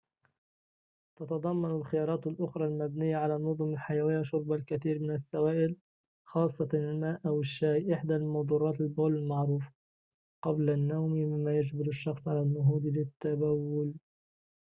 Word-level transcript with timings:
تتضمن 1.15 1.71
الخيارات 1.71 2.27
الأخرى، 2.27 2.65
المبنية 2.65 3.15
على 3.17 3.35
النظم 3.35 3.73
الحيوية، 3.73 4.21
شرب 4.23 4.51
الكثير 4.53 4.99
من 4.99 5.11
السوائل 5.15 5.75
خاصة 6.25 6.67
الماء 6.73 7.21
أو 7.25 7.39
الشاي، 7.39 7.93
إحدى 7.93 8.17
مُدرّات 8.17 8.81
البول 8.81 9.15
المعروفة 9.15 9.71
قبل 10.41 10.69
النوم، 10.69 11.13
مما 11.13 11.57
يجبر 11.57 11.87
الشخص 11.87 12.27
على 12.27 12.39
النهوض 12.41 12.85
للتبول 12.85 13.93